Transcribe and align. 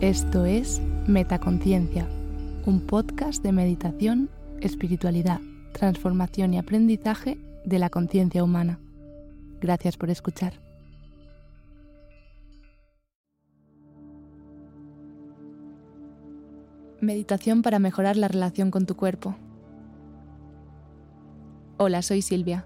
Esto 0.00 0.46
es 0.46 0.80
Metaconciencia, 1.06 2.08
un 2.64 2.80
podcast 2.86 3.42
de 3.42 3.52
meditación, 3.52 4.30
espiritualidad, 4.62 5.42
transformación 5.74 6.54
y 6.54 6.58
aprendizaje 6.58 7.38
de 7.66 7.78
la 7.78 7.90
conciencia 7.90 8.42
humana. 8.42 8.80
Gracias 9.60 9.98
por 9.98 10.08
escuchar. 10.08 10.54
Meditación 17.02 17.60
para 17.60 17.78
mejorar 17.78 18.16
la 18.16 18.28
relación 18.28 18.70
con 18.70 18.86
tu 18.86 18.96
cuerpo. 18.96 19.36
Hola, 21.76 22.00
soy 22.00 22.22
Silvia. 22.22 22.64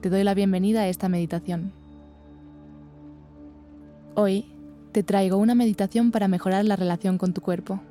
Te 0.00 0.08
doy 0.08 0.24
la 0.24 0.32
bienvenida 0.32 0.80
a 0.80 0.88
esta 0.88 1.10
meditación. 1.10 1.74
Hoy 4.14 4.55
te 4.96 5.02
traigo 5.02 5.36
una 5.36 5.54
meditación 5.54 6.10
para 6.10 6.26
mejorar 6.26 6.64
la 6.64 6.74
relación 6.74 7.18
con 7.18 7.34
tu 7.34 7.42
cuerpo. 7.42 7.82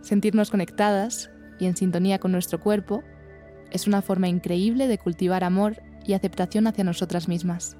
Sentirnos 0.00 0.50
conectadas 0.50 1.30
y 1.60 1.66
en 1.66 1.76
sintonía 1.76 2.18
con 2.18 2.32
nuestro 2.32 2.58
cuerpo 2.58 3.04
es 3.70 3.86
una 3.86 4.02
forma 4.02 4.26
increíble 4.26 4.88
de 4.88 4.98
cultivar 4.98 5.44
amor 5.44 5.76
y 6.04 6.14
aceptación 6.14 6.66
hacia 6.66 6.82
nosotras 6.82 7.28
mismas. 7.28 7.76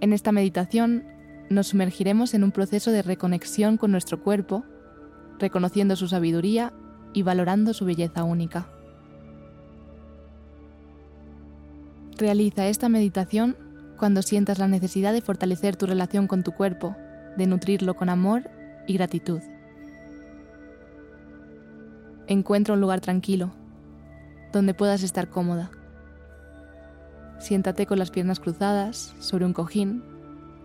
En 0.00 0.12
esta 0.12 0.32
meditación 0.32 1.04
nos 1.48 1.68
sumergiremos 1.68 2.34
en 2.34 2.42
un 2.42 2.50
proceso 2.50 2.90
de 2.90 3.02
reconexión 3.02 3.76
con 3.76 3.92
nuestro 3.92 4.20
cuerpo, 4.20 4.64
reconociendo 5.38 5.94
su 5.94 6.08
sabiduría 6.08 6.72
y 7.12 7.22
valorando 7.22 7.72
su 7.72 7.84
belleza 7.84 8.24
única. 8.24 8.66
Realiza 12.18 12.66
esta 12.66 12.88
meditación 12.88 13.63
cuando 14.04 14.20
sientas 14.20 14.58
la 14.58 14.68
necesidad 14.68 15.14
de 15.14 15.22
fortalecer 15.22 15.76
tu 15.76 15.86
relación 15.86 16.26
con 16.26 16.42
tu 16.42 16.52
cuerpo, 16.52 16.94
de 17.38 17.46
nutrirlo 17.46 17.96
con 17.96 18.10
amor 18.10 18.50
y 18.86 18.92
gratitud. 18.92 19.40
Encuentra 22.26 22.74
un 22.74 22.82
lugar 22.82 23.00
tranquilo, 23.00 23.54
donde 24.52 24.74
puedas 24.74 25.02
estar 25.02 25.30
cómoda. 25.30 25.70
Siéntate 27.38 27.86
con 27.86 27.98
las 27.98 28.10
piernas 28.10 28.40
cruzadas 28.40 29.14
sobre 29.20 29.46
un 29.46 29.54
cojín 29.54 30.04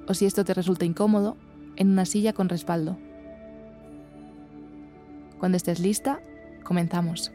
o 0.05 0.13
si 0.13 0.25
esto 0.25 0.43
te 0.43 0.53
resulta 0.53 0.83
incómodo, 0.83 1.37
en 1.77 1.91
una 1.91 2.03
silla 2.03 2.33
con 2.33 2.49
respaldo. 2.49 2.97
Cuando 5.39 5.55
estés 5.55 5.79
lista, 5.79 6.19
comenzamos. 6.65 7.31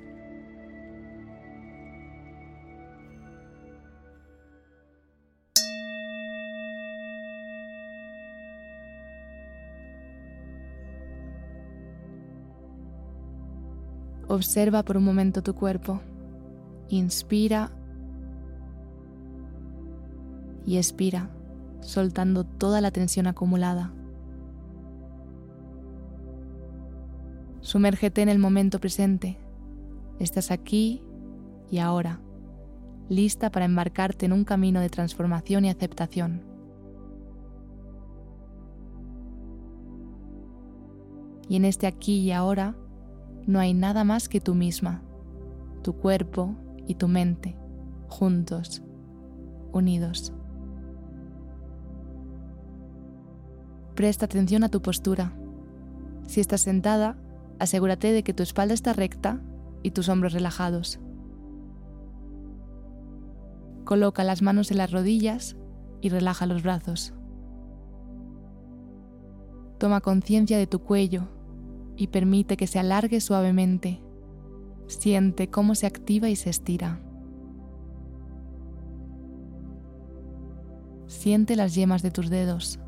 Observa 14.34 14.82
por 14.82 14.96
un 14.96 15.04
momento 15.04 15.44
tu 15.44 15.54
cuerpo. 15.54 16.00
Inspira 16.88 17.70
y 20.66 20.76
expira, 20.76 21.30
soltando 21.80 22.42
toda 22.42 22.80
la 22.80 22.90
tensión 22.90 23.28
acumulada. 23.28 23.92
Sumérgete 27.60 28.22
en 28.22 28.28
el 28.28 28.40
momento 28.40 28.80
presente. 28.80 29.38
Estás 30.18 30.50
aquí 30.50 31.00
y 31.70 31.78
ahora, 31.78 32.18
lista 33.08 33.52
para 33.52 33.66
embarcarte 33.66 34.26
en 34.26 34.32
un 34.32 34.42
camino 34.42 34.80
de 34.80 34.88
transformación 34.88 35.64
y 35.64 35.70
aceptación. 35.70 36.42
Y 41.48 41.54
en 41.54 41.64
este 41.64 41.86
aquí 41.86 42.16
y 42.16 42.32
ahora, 42.32 42.74
no 43.46 43.58
hay 43.58 43.74
nada 43.74 44.04
más 44.04 44.28
que 44.28 44.40
tú 44.40 44.54
misma, 44.54 45.02
tu 45.82 45.94
cuerpo 45.94 46.54
y 46.86 46.94
tu 46.94 47.08
mente, 47.08 47.56
juntos, 48.08 48.82
unidos. 49.72 50.32
Presta 53.94 54.24
atención 54.24 54.64
a 54.64 54.70
tu 54.70 54.82
postura. 54.82 55.32
Si 56.26 56.40
estás 56.40 56.62
sentada, 56.62 57.16
asegúrate 57.58 58.12
de 58.12 58.22
que 58.22 58.34
tu 58.34 58.42
espalda 58.42 58.74
está 58.74 58.92
recta 58.92 59.40
y 59.82 59.90
tus 59.90 60.08
hombros 60.08 60.32
relajados. 60.32 60.98
Coloca 63.84 64.24
las 64.24 64.42
manos 64.42 64.70
en 64.70 64.78
las 64.78 64.90
rodillas 64.90 65.56
y 66.00 66.08
relaja 66.08 66.46
los 66.46 66.62
brazos. 66.62 67.12
Toma 69.78 70.00
conciencia 70.00 70.56
de 70.56 70.66
tu 70.66 70.80
cuello 70.80 71.28
y 71.96 72.08
permite 72.08 72.56
que 72.56 72.66
se 72.66 72.78
alargue 72.78 73.20
suavemente. 73.20 74.00
Siente 74.86 75.48
cómo 75.48 75.74
se 75.74 75.86
activa 75.86 76.28
y 76.28 76.36
se 76.36 76.50
estira. 76.50 77.00
Siente 81.06 81.56
las 81.56 81.74
yemas 81.74 82.02
de 82.02 82.10
tus 82.10 82.28
dedos, 82.28 82.78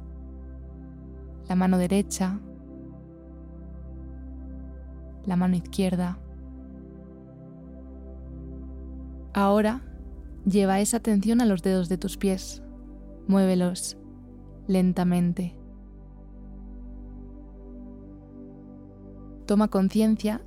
la 1.49 1.55
mano 1.55 1.79
derecha, 1.79 2.41
la 5.25 5.37
mano 5.37 5.57
izquierda. 5.57 6.19
Ahora 9.33 9.83
lleva 10.45 10.81
esa 10.81 10.99
atención 10.99 11.41
a 11.41 11.47
los 11.47 11.63
dedos 11.63 11.89
de 11.89 11.99
tus 11.99 12.17
pies. 12.17 12.63
Muévelos 13.27 13.97
lentamente. 14.67 15.56
Toma 19.47 19.69
conciencia 19.69 20.41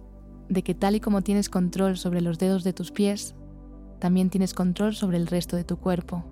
de 0.50 0.62
que 0.62 0.76
tal 0.76 0.96
y 0.96 1.00
como 1.00 1.22
tienes 1.22 1.48
control 1.48 1.96
sobre 1.98 2.20
los 2.20 2.38
dedos 2.38 2.66
de 2.66 2.74
tus 2.74 2.92
pies, 2.92 3.34
también 4.00 4.30
tienes 4.30 4.54
control 4.54 4.94
sobre 4.94 5.16
el 5.16 5.28
resto 5.28 5.56
de 5.56 5.64
tu 5.64 5.78
cuerpo. 5.78 6.26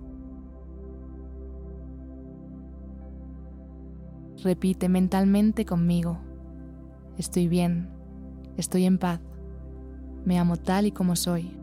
Repite 4.42 4.88
mentalmente 4.90 5.64
conmigo, 5.64 6.18
estoy 7.16 7.48
bien, 7.48 7.88
estoy 8.58 8.84
en 8.84 8.98
paz, 8.98 9.20
me 10.26 10.38
amo 10.38 10.56
tal 10.56 10.86
y 10.86 10.92
como 10.92 11.16
soy. 11.16 11.56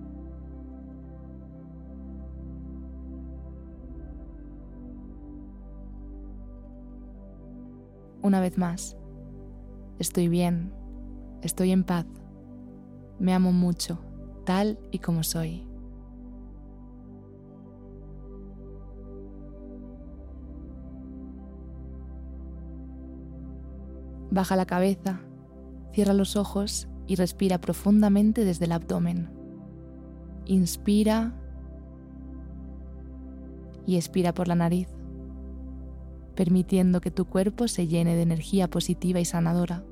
Una 8.23 8.41
vez 8.41 8.57
más, 8.57 8.97
estoy 9.99 10.29
bien, 10.29 10.73
Estoy 11.45 11.69
en 11.69 11.83
paz. 11.83 12.07
Me 13.19 13.31
amo 13.31 13.51
mucho, 13.51 13.99
tal 14.45 14.79
y 14.89 14.97
como 14.97 15.21
soy. 15.21 15.67
Baja 24.31 24.55
la 24.55 24.65
cabeza, 24.65 25.19
cierra 25.93 26.13
los 26.13 26.35
ojos 26.35 26.87
y 27.05 27.13
respira 27.13 27.61
profundamente 27.61 28.43
desde 28.43 28.65
el 28.65 28.71
abdomen. 28.71 29.29
Inspira 30.47 31.39
y 33.85 33.97
expira 33.97 34.33
por 34.33 34.47
la 34.47 34.55
nariz, 34.55 34.87
permitiendo 36.33 37.01
que 37.01 37.11
tu 37.11 37.25
cuerpo 37.25 37.67
se 37.67 37.87
llene 37.87 38.15
de 38.15 38.23
energía 38.23 38.67
positiva 38.67 39.19
y 39.19 39.25
sanadora. 39.25 39.83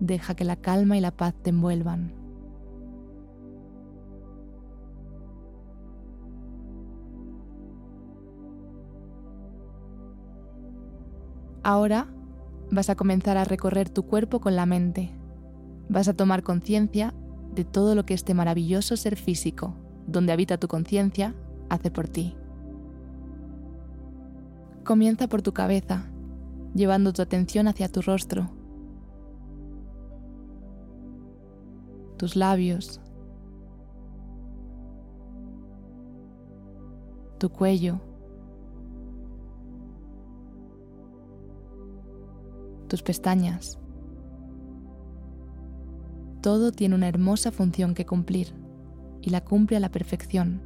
Deja 0.00 0.34
que 0.34 0.44
la 0.44 0.56
calma 0.56 0.96
y 0.96 1.00
la 1.00 1.12
paz 1.12 1.34
te 1.42 1.50
envuelvan. 1.50 2.12
Ahora 11.62 12.08
vas 12.70 12.90
a 12.90 12.94
comenzar 12.94 13.36
a 13.36 13.44
recorrer 13.44 13.88
tu 13.88 14.02
cuerpo 14.02 14.40
con 14.40 14.56
la 14.56 14.66
mente. 14.66 15.12
Vas 15.88 16.08
a 16.08 16.14
tomar 16.14 16.42
conciencia 16.42 17.14
de 17.54 17.64
todo 17.64 17.94
lo 17.94 18.04
que 18.04 18.14
este 18.14 18.34
maravilloso 18.34 18.96
ser 18.96 19.16
físico, 19.16 19.74
donde 20.06 20.32
habita 20.32 20.58
tu 20.58 20.68
conciencia, 20.68 21.34
hace 21.70 21.90
por 21.90 22.08
ti. 22.08 22.36
Comienza 24.84 25.28
por 25.28 25.40
tu 25.40 25.54
cabeza, 25.54 26.10
llevando 26.74 27.12
tu 27.14 27.22
atención 27.22 27.68
hacia 27.68 27.88
tu 27.88 28.02
rostro 28.02 28.63
tus 32.16 32.36
labios, 32.36 33.00
tu 37.38 37.50
cuello, 37.50 38.00
tus 42.88 43.02
pestañas. 43.02 43.78
Todo 46.40 46.72
tiene 46.72 46.94
una 46.94 47.08
hermosa 47.08 47.50
función 47.50 47.94
que 47.94 48.06
cumplir 48.06 48.54
y 49.22 49.30
la 49.30 49.42
cumple 49.42 49.78
a 49.78 49.80
la 49.80 49.90
perfección. 49.90 50.60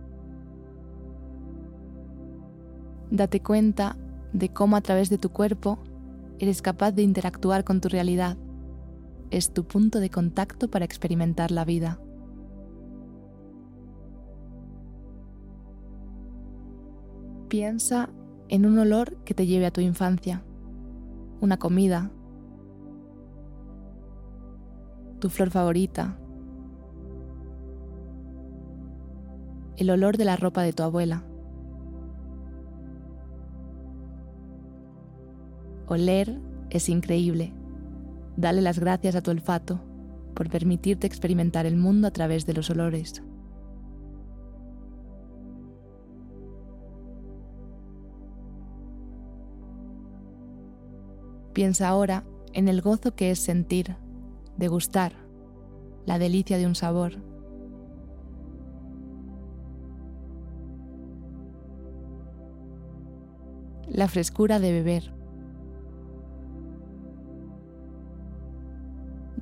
Date 3.11 3.41
cuenta 3.41 3.97
de 4.33 4.53
cómo 4.53 4.77
a 4.77 4.81
través 4.81 5.09
de 5.09 5.19
tu 5.19 5.31
cuerpo 5.31 5.79
eres 6.39 6.63
capaz 6.63 6.93
de 6.93 7.03
interactuar 7.03 7.65
con 7.65 7.81
tu 7.81 7.89
realidad. 7.89 8.37
Es 9.31 9.53
tu 9.53 9.65
punto 9.65 10.01
de 10.01 10.09
contacto 10.09 10.69
para 10.71 10.85
experimentar 10.85 11.51
la 11.51 11.65
vida. 11.65 12.01
Piensa 17.49 18.09
en 18.49 18.65
un 18.65 18.79
olor 18.79 19.17
que 19.25 19.35
te 19.35 19.47
lleve 19.47 19.67
a 19.67 19.71
tu 19.71 19.81
infancia, 19.81 20.45
una 21.41 21.59
comida, 21.59 22.11
tu 25.19 25.29
flor 25.29 25.51
favorita, 25.51 26.19
el 29.77 29.91
olor 29.91 30.17
de 30.17 30.25
la 30.25 30.37
ropa 30.37 30.63
de 30.63 30.73
tu 30.73 30.83
abuela. 30.83 31.25
Oler 35.87 36.41
es 36.71 36.89
increíble. 36.89 37.58
Dale 38.39 38.63
las 38.63 38.79
gracias 38.79 39.17
a 39.17 39.21
tu 39.21 39.33
olfato 39.33 39.81
por 40.37 40.49
permitirte 40.49 41.09
experimentar 41.09 41.67
el 41.67 41.77
mundo 41.77 42.07
a 42.07 42.13
través 42.13 42.47
de 42.47 42.55
los 42.55 42.71
olores. 42.71 43.21
Piensa 51.53 51.89
ahora 51.89 52.23
en 52.53 52.69
el 52.69 52.81
gozo 52.81 53.17
que 53.17 53.33
es 53.33 53.41
sentir, 53.41 53.97
degustar, 54.57 55.15
la 56.07 56.21
delicia 56.21 56.59
de 56.59 56.67
un 56.69 56.77
sabor. 56.77 57.15
La 63.89 64.07
frescura 64.07 64.61
de 64.61 64.71
beber. 64.71 65.18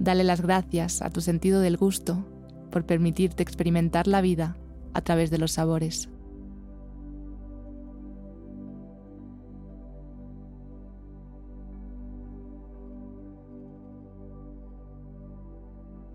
Dale 0.07 0.23
las 0.23 0.41
gracias 0.41 1.03
a 1.03 1.11
tu 1.11 1.21
sentido 1.21 1.61
del 1.61 1.77
gusto 1.77 2.25
por 2.71 2.87
permitirte 2.87 3.43
experimentar 3.43 4.07
la 4.07 4.21
vida 4.21 4.57
a 4.95 5.01
través 5.01 5.33
de 5.33 5.39
los 5.39 5.51
sabores. 5.51 6.09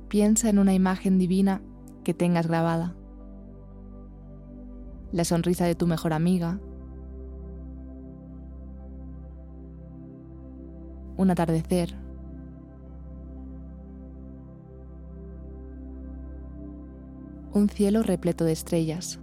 Piensa 0.08 0.48
en 0.48 0.60
una 0.60 0.74
imagen 0.74 1.18
divina 1.18 1.62
que 2.06 2.14
tengas 2.14 2.48
grabada. 2.48 2.96
La 5.12 5.26
sonrisa 5.26 5.66
de 5.66 5.76
tu 5.76 5.86
mejor 5.86 6.14
amiga. 6.14 6.62
Un 11.18 11.30
atardecer. 11.30 12.11
Un 17.54 17.68
cielo 17.68 18.02
repleto 18.02 18.46
de 18.46 18.54
estrellas. 18.54 19.20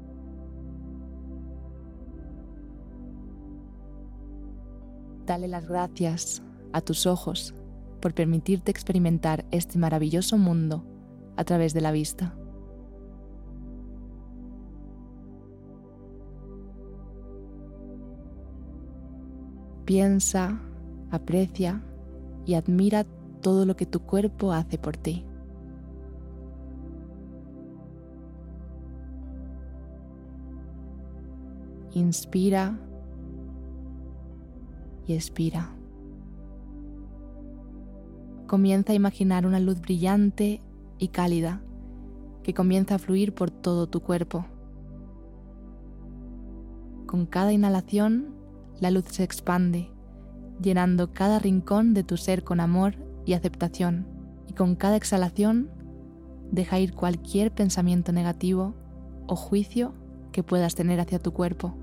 Dale 5.24 5.48
las 5.48 5.66
gracias 5.66 6.42
a 6.74 6.82
tus 6.82 7.06
ojos 7.06 7.54
por 8.02 8.12
permitirte 8.12 8.70
experimentar 8.70 9.46
este 9.50 9.78
maravilloso 9.78 10.36
mundo 10.36 10.84
a 11.36 11.44
través 11.44 11.72
de 11.72 11.80
la 11.80 11.90
vista. 11.90 12.34
Piensa, 19.86 20.60
aprecia 21.10 21.82
y 22.44 22.54
admira 22.54 23.04
todo 23.40 23.64
lo 23.64 23.74
que 23.74 23.86
tu 23.86 24.00
cuerpo 24.00 24.52
hace 24.52 24.76
por 24.76 24.98
ti. 24.98 25.27
Inspira 31.92 32.78
y 35.06 35.14
expira. 35.14 35.74
Comienza 38.46 38.92
a 38.92 38.96
imaginar 38.96 39.46
una 39.46 39.58
luz 39.58 39.80
brillante 39.80 40.60
y 40.98 41.08
cálida 41.08 41.62
que 42.42 42.54
comienza 42.54 42.96
a 42.96 42.98
fluir 42.98 43.34
por 43.34 43.50
todo 43.50 43.88
tu 43.88 44.00
cuerpo. 44.00 44.46
Con 47.06 47.26
cada 47.26 47.52
inhalación, 47.52 48.34
la 48.80 48.90
luz 48.90 49.04
se 49.06 49.22
expande, 49.22 49.90
llenando 50.60 51.12
cada 51.12 51.38
rincón 51.38 51.94
de 51.94 52.04
tu 52.04 52.16
ser 52.16 52.44
con 52.44 52.60
amor 52.60 52.96
y 53.24 53.32
aceptación. 53.32 54.06
Y 54.46 54.52
con 54.52 54.76
cada 54.76 54.96
exhalación, 54.96 55.70
deja 56.50 56.78
ir 56.78 56.94
cualquier 56.94 57.52
pensamiento 57.52 58.12
negativo 58.12 58.74
o 59.26 59.36
juicio 59.36 59.94
que 60.32 60.42
puedas 60.42 60.74
tener 60.74 61.00
hacia 61.00 61.18
tu 61.18 61.32
cuerpo. 61.32 61.74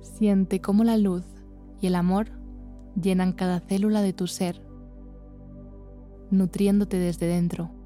Siente 0.00 0.60
cómo 0.60 0.82
la 0.82 0.96
luz 0.96 1.24
y 1.80 1.86
el 1.86 1.94
amor 1.94 2.30
llenan 3.00 3.32
cada 3.32 3.60
célula 3.60 4.02
de 4.02 4.12
tu 4.12 4.26
ser, 4.26 4.60
nutriéndote 6.30 6.98
desde 6.98 7.26
dentro. 7.26 7.77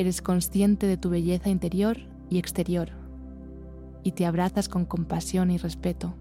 Eres 0.00 0.22
consciente 0.22 0.86
de 0.86 0.96
tu 0.96 1.10
belleza 1.10 1.50
interior 1.50 1.98
y 2.30 2.38
exterior 2.38 2.88
y 4.02 4.12
te 4.12 4.24
abrazas 4.24 4.66
con 4.66 4.86
compasión 4.86 5.50
y 5.50 5.58
respeto. 5.58 6.14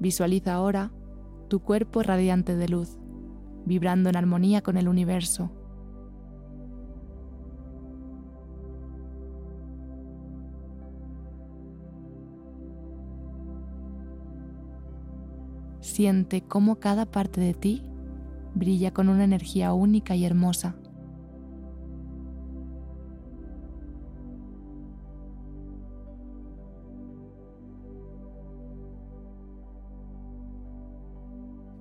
Visualiza 0.00 0.52
ahora 0.52 0.92
tu 1.48 1.60
cuerpo 1.60 2.02
radiante 2.02 2.56
de 2.56 2.68
luz, 2.68 2.98
vibrando 3.64 4.10
en 4.10 4.16
armonía 4.16 4.60
con 4.60 4.76
el 4.76 4.88
universo. 4.88 5.50
Siente 15.96 16.42
cómo 16.42 16.76
cada 16.76 17.06
parte 17.06 17.40
de 17.40 17.54
ti 17.54 17.82
brilla 18.54 18.92
con 18.92 19.08
una 19.08 19.24
energía 19.24 19.72
única 19.72 20.14
y 20.14 20.26
hermosa. 20.26 20.76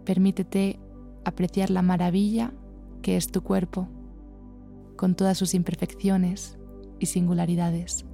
Permítete 0.06 0.80
apreciar 1.26 1.70
la 1.70 1.82
maravilla 1.82 2.54
que 3.02 3.18
es 3.18 3.30
tu 3.30 3.44
cuerpo, 3.44 3.90
con 4.96 5.16
todas 5.16 5.38
sus 5.38 5.54
imperfecciones 5.54 6.58
y 7.02 7.08
singularidades. 7.08 8.06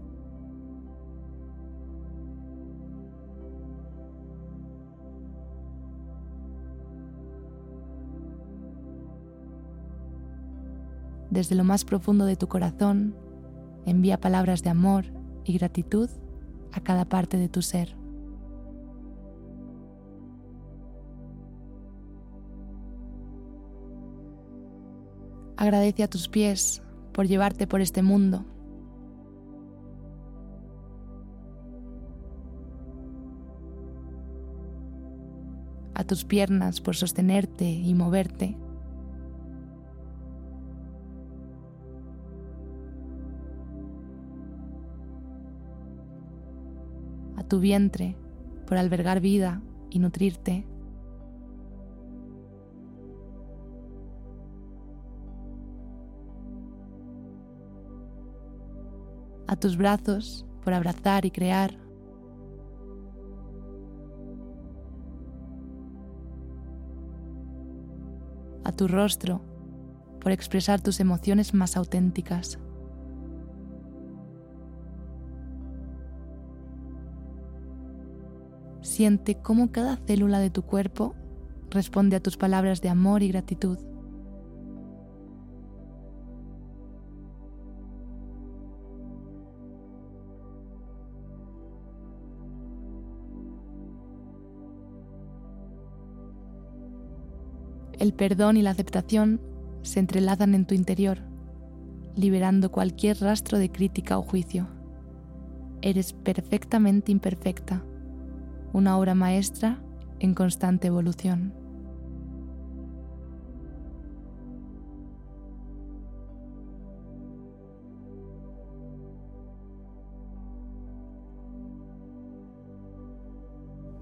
Desde 11.31 11.55
lo 11.55 11.63
más 11.63 11.85
profundo 11.85 12.25
de 12.25 12.35
tu 12.35 12.49
corazón, 12.49 13.15
envía 13.85 14.19
palabras 14.19 14.63
de 14.63 14.69
amor 14.69 15.05
y 15.45 15.53
gratitud 15.53 16.09
a 16.73 16.81
cada 16.81 17.05
parte 17.05 17.37
de 17.37 17.47
tu 17.47 17.61
ser. 17.61 17.95
Agradece 25.55 26.03
a 26.03 26.09
tus 26.09 26.27
pies 26.27 26.81
por 27.13 27.27
llevarte 27.27 27.65
por 27.65 27.79
este 27.79 28.01
mundo. 28.01 28.43
A 35.93 36.03
tus 36.03 36.25
piernas 36.25 36.81
por 36.81 36.97
sostenerte 36.97 37.69
y 37.69 37.93
moverte. 37.93 38.57
A 47.37 47.43
tu 47.43 47.59
vientre 47.59 48.15
por 48.67 48.77
albergar 48.77 49.19
vida 49.19 49.61
y 49.89 49.99
nutrirte. 49.99 50.65
A 59.47 59.55
tus 59.57 59.77
brazos 59.77 60.45
por 60.63 60.73
abrazar 60.73 61.25
y 61.25 61.31
crear. 61.31 61.77
A 68.63 68.71
tu 68.71 68.87
rostro 68.87 69.41
por 70.21 70.31
expresar 70.31 70.79
tus 70.79 70.99
emociones 70.99 71.53
más 71.53 71.75
auténticas. 71.75 72.59
Siente 78.81 79.35
cómo 79.35 79.71
cada 79.71 79.97
célula 79.97 80.39
de 80.39 80.49
tu 80.49 80.63
cuerpo 80.63 81.15
responde 81.69 82.15
a 82.15 82.19
tus 82.19 82.35
palabras 82.35 82.81
de 82.81 82.89
amor 82.89 83.21
y 83.23 83.29
gratitud. 83.29 83.77
El 97.99 98.13
perdón 98.15 98.57
y 98.57 98.63
la 98.63 98.71
aceptación 98.71 99.39
se 99.83 99.99
entrelazan 99.99 100.55
en 100.55 100.65
tu 100.65 100.73
interior, 100.73 101.19
liberando 102.15 102.71
cualquier 102.71 103.19
rastro 103.19 103.59
de 103.59 103.71
crítica 103.71 104.17
o 104.17 104.23
juicio. 104.23 104.67
Eres 105.83 106.13
perfectamente 106.13 107.11
imperfecta, 107.11 107.83
una 108.73 108.97
obra 108.97 109.15
maestra 109.15 109.81
en 110.19 110.33
constante 110.33 110.87
evolución. 110.87 111.53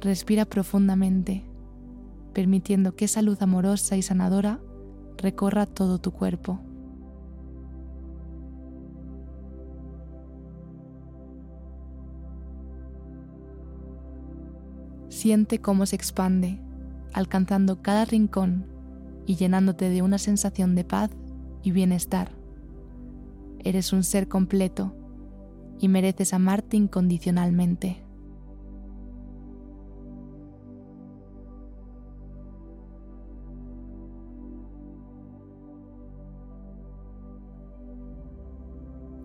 Respira 0.01 0.45
profundamente, 0.45 1.43
permitiendo 2.33 2.95
que 2.95 3.05
esa 3.05 3.21
luz 3.21 3.41
amorosa 3.41 3.97
y 3.97 4.01
sanadora 4.01 4.61
recorra 5.17 5.65
todo 5.65 5.99
tu 5.99 6.11
cuerpo. 6.11 6.61
Siente 15.09 15.59
cómo 15.59 15.85
se 15.85 15.95
expande, 15.95 16.59
alcanzando 17.13 17.81
cada 17.81 18.05
rincón 18.05 18.65
y 19.25 19.35
llenándote 19.35 19.89
de 19.89 20.01
una 20.01 20.19
sensación 20.19 20.75
de 20.75 20.83
paz 20.83 21.09
y 21.63 21.71
bienestar. 21.71 22.31
Eres 23.59 23.91
un 23.91 24.03
ser 24.03 24.27
completo 24.27 24.93
y 25.79 25.87
mereces 25.87 26.33
amarte 26.33 26.77
incondicionalmente. 26.77 28.03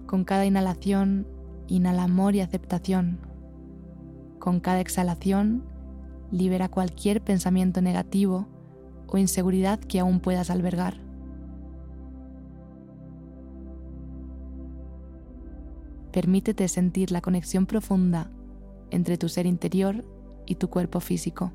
Con 0.07 0.25
cada 0.25 0.47
inhalación, 0.47 1.27
inhala 1.67 2.05
amor 2.05 2.35
y 2.35 2.41
aceptación. 2.41 3.19
Con 4.39 4.61
cada 4.61 4.81
exhalación, 4.81 5.74
libera 6.35 6.69
cualquier 6.69 7.23
pensamiento 7.23 7.81
negativo 7.81 8.49
o 9.07 9.19
inseguridad 9.19 9.79
que 9.79 10.01
aún 10.01 10.19
puedas 10.19 10.51
albergar. 10.51 10.95
Permítete 16.11 16.67
sentir 16.67 17.13
la 17.13 17.21
conexión 17.21 17.67
profunda 17.67 18.31
entre 18.91 19.17
tu 19.17 19.29
ser 19.29 19.47
interior 19.47 20.05
y 20.45 20.57
tu 20.57 20.69
cuerpo 20.69 20.99
físico. 20.99 21.53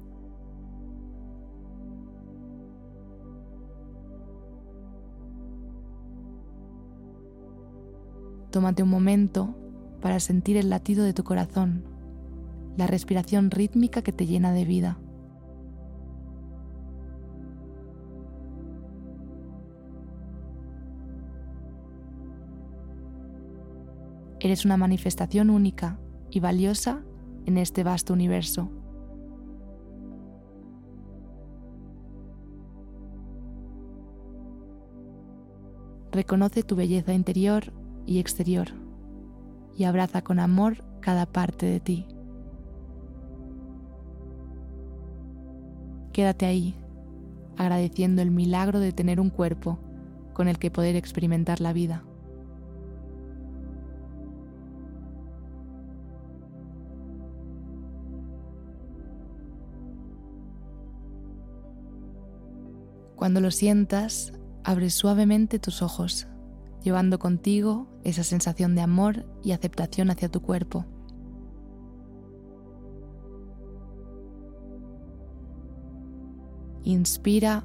Tómate 8.52 8.82
un 8.82 8.90
momento 8.90 9.56
para 10.02 10.22
sentir 10.22 10.56
el 10.56 10.70
latido 10.70 11.04
de 11.04 11.14
tu 11.14 11.26
corazón, 11.26 11.84
la 12.80 12.88
respiración 12.88 13.52
rítmica 13.52 14.02
que 14.02 14.14
te 14.14 14.26
llena 14.26 14.54
de 14.54 14.64
vida. 14.64 14.98
Eres 24.40 24.64
una 24.64 24.78
manifestación 24.78 25.50
única 25.50 26.00
y 26.32 26.40
valiosa 26.40 27.04
en 27.46 27.58
este 27.58 27.84
vasto 27.84 28.14
universo. 28.14 28.72
Reconoce 36.14 36.64
tu 36.64 36.78
belleza 36.78 37.14
interior 37.14 37.74
y 38.06 38.20
exterior 38.20 38.70
y 39.76 39.84
abraza 39.84 40.22
con 40.22 40.40
amor 40.40 40.86
cada 41.02 41.26
parte 41.26 41.66
de 41.66 41.82
ti. 41.82 42.19
Quédate 46.20 46.46
ahí, 46.46 46.76
agradeciendo 47.56 48.22
el 48.22 48.30
milagro 48.30 48.82
de 48.82 48.92
tener 48.92 49.22
un 49.22 49.30
cuerpo 49.30 49.80
con 50.34 50.50
el 50.50 50.60
que 50.60 50.70
poder 50.70 50.98
experimentar 50.98 51.62
la 51.62 51.72
vida. 51.72 52.04
Cuando 63.16 63.40
lo 63.40 63.50
sientas, 63.50 64.34
abre 64.66 64.90
suavemente 64.90 65.58
tus 65.58 65.82
ojos 65.82 66.28
llevando 66.84 67.18
contigo 67.18 67.88
esa 68.04 68.26
sensación 68.26 68.76
de 68.76 68.82
amor 68.82 69.26
y 69.42 69.54
aceptación 69.54 70.12
hacia 70.12 70.28
tu 70.28 70.42
cuerpo. 70.42 70.86
Inspira 76.90 77.64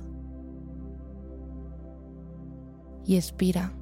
y 3.07 3.17
expira. 3.17 3.73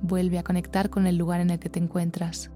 Vuelve 0.00 0.38
a 0.38 0.42
conectar 0.42 0.88
con 0.88 1.06
el 1.06 1.18
lugar 1.18 1.42
en 1.42 1.50
el 1.50 1.58
que 1.58 1.68
te 1.68 1.78
encuentras. 1.78 2.50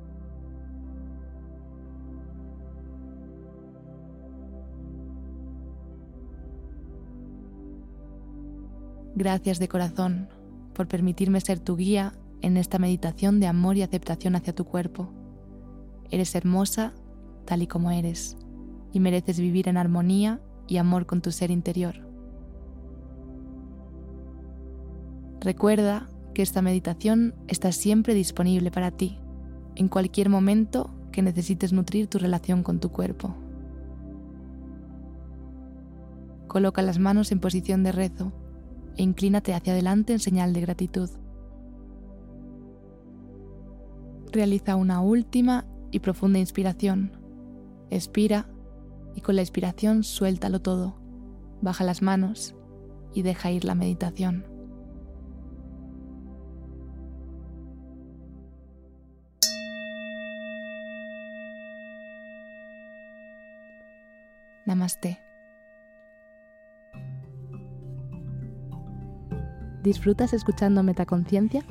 Gracias 9.15 9.59
de 9.59 9.69
corazón 9.69 10.31
por 10.73 10.89
permitirme 10.89 11.39
ser 11.43 11.61
tu 11.61 11.77
guía 11.77 12.15
en 12.41 12.57
esta 12.57 12.79
meditación 12.79 13.41
de 13.41 13.47
amor 13.47 13.77
y 13.77 13.83
aceptación 13.83 14.37
hacia 14.37 14.55
tu 14.55 14.65
cuerpo. 14.65 15.11
Eres 16.11 16.35
hermosa 16.35 16.95
tal 17.45 17.61
y 17.61 17.67
como 17.67 17.91
eres 17.91 18.39
y 18.91 19.01
mereces 19.01 19.39
vivir 19.39 19.69
en 19.69 19.77
armonía 19.77 20.41
y 20.69 20.77
amor 20.77 21.07
con 21.07 21.21
tu 21.23 21.33
ser 21.33 21.51
interior. 21.51 21.97
Recuerda 25.41 26.09
que 26.35 26.43
esta 26.43 26.63
meditación 26.63 27.35
está 27.49 27.73
siempre 27.73 28.15
disponible 28.15 28.71
para 28.71 28.91
ti, 28.91 29.19
en 29.75 29.89
cualquier 29.89 30.29
momento 30.29 30.91
que 31.11 31.23
necesites 31.23 31.73
nutrir 31.73 32.07
tu 32.07 32.19
relación 32.19 32.63
con 32.63 32.81
tu 32.81 32.91
cuerpo. 32.91 33.35
Coloca 36.47 36.83
las 36.83 36.99
manos 36.99 37.33
en 37.33 37.41
posición 37.41 37.83
de 37.83 37.93
rezo 37.93 38.33
e 38.97 39.03
inclínate 39.03 39.55
hacia 39.55 39.73
adelante 39.73 40.13
en 40.13 40.19
señal 40.19 40.53
de 40.53 40.61
gratitud. 40.61 41.11
Realiza 44.33 44.77
una 44.77 45.01
última 45.01 45.67
y 45.91 46.01
profunda 46.01 46.39
inspiración. 46.39 47.13
Expira 47.91 48.49
y 49.19 49.21
con 49.21 49.35
la 49.35 49.43
expiración 49.43 50.05
suéltalo 50.05 50.61
todo. 50.61 50.95
Baja 51.61 51.83
las 51.83 52.03
manos 52.03 52.55
y 53.13 53.23
deja 53.23 53.51
ir 53.51 53.65
la 53.65 53.75
meditación. 53.75 54.47
Namaste. 64.65 65.21
¿Disfrutas 69.83 70.33
escuchando 70.33 70.85
Metaconciencia? 70.85 71.65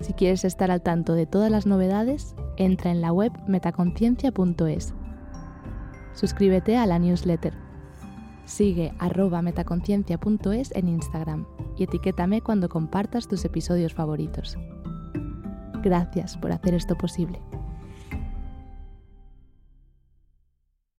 Si 0.00 0.12
quieres 0.12 0.44
estar 0.44 0.70
al 0.70 0.82
tanto 0.82 1.14
de 1.14 1.24
todas 1.24 1.50
las 1.50 1.64
novedades, 1.64 2.34
entra 2.58 2.90
en 2.90 3.00
la 3.00 3.14
web 3.14 3.32
metaconciencia.es. 3.46 4.94
Suscríbete 6.14 6.76
a 6.76 6.86
la 6.86 6.98
newsletter. 6.98 7.54
Sigue 8.44 8.92
arroba 8.98 9.42
metaconciencia.es 9.42 10.72
en 10.74 10.88
Instagram 10.88 11.46
y 11.76 11.84
etiquétame 11.84 12.42
cuando 12.42 12.68
compartas 12.68 13.28
tus 13.28 13.44
episodios 13.44 13.94
favoritos. 13.94 14.58
Gracias 15.82 16.36
por 16.36 16.52
hacer 16.52 16.74
esto 16.74 16.96
posible. 16.96 17.40